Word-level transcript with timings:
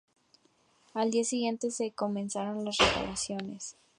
Al 0.95 1.11
día 1.11 1.23
siguiente 1.23 1.69
se 1.69 1.91
comenzaron 1.91 2.65
las 2.65 2.75
reparaciones. 2.79 3.77